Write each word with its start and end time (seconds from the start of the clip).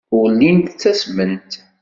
Ur 0.17 0.25
llint 0.33 0.69
ttasment. 0.73 1.51